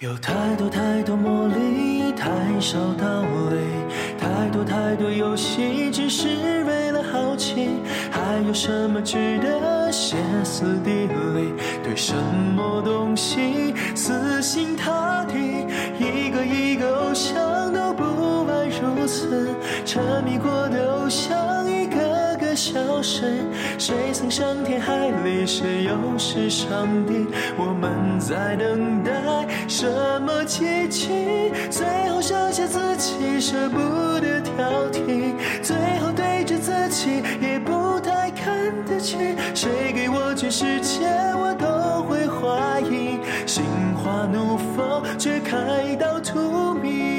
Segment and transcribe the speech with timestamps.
[0.00, 2.28] 有太多太多魔力，太
[2.60, 3.56] 少道理，
[4.18, 7.80] 太多太多游戏，只是为了好奇。
[8.10, 11.54] 还有什么值得歇斯底里？
[11.82, 15.64] 对什么东西死心塌地？
[15.98, 19.48] 一个一个偶像都不外如此，
[19.86, 21.35] 沉迷过的偶像
[22.56, 23.34] 消失。
[23.78, 25.46] 谁曾伤天害理？
[25.46, 27.26] 谁又是上帝？
[27.56, 29.12] 我们在等待
[29.68, 29.86] 什
[30.22, 31.52] 么奇迹？
[31.70, 33.78] 最后剩下自己，舍不
[34.20, 39.18] 得挑剔，最后对着自己也不太看得起。
[39.54, 43.18] 谁给我全世界，我都会怀疑。
[43.46, 43.62] 心
[43.94, 47.15] 花怒放，却开到荼蘼。